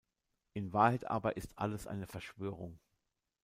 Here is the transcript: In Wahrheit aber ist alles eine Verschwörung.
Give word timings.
In 0.53 0.73
Wahrheit 0.73 1.05
aber 1.05 1.37
ist 1.37 1.59
alles 1.59 1.85
eine 1.85 2.07
Verschwörung. 2.07 2.79